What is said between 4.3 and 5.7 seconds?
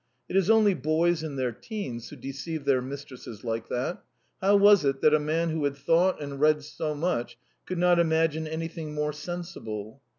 How was it that a man who